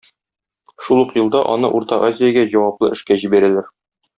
[0.85, 3.71] Шул ук елда аны Урта Азиягә җаваплы эшкә җибәрәләр.